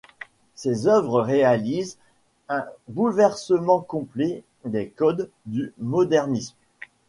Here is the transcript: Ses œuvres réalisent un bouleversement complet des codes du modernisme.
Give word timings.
Ses 0.55 0.87
œuvres 0.87 1.21
réalisent 1.21 1.99
un 2.49 2.65
bouleversement 2.87 3.81
complet 3.81 4.43
des 4.65 4.89
codes 4.89 5.29
du 5.45 5.75
modernisme. 5.77 6.55